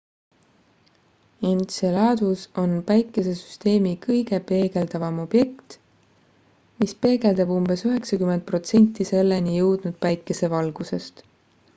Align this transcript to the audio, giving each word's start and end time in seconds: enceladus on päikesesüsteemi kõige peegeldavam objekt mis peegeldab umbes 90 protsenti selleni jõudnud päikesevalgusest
enceladus 1.49 2.45
on 2.61 2.71
päikesesüsteemi 2.87 3.91
kõige 4.05 4.39
peegeldavam 4.53 5.21
objekt 5.25 5.77
mis 6.85 6.97
peegeldab 7.07 7.53
umbes 7.59 7.85
90 7.91 8.43
protsenti 8.51 9.09
selleni 9.13 9.57
jõudnud 9.61 10.01
päikesevalgusest 10.09 11.25